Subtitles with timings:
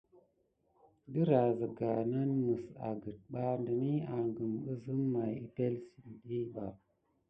[1.13, 6.65] Dərah zəga nan məs agət ɓa dəni agəm əzəm may əpelsən ɗəf ɓa.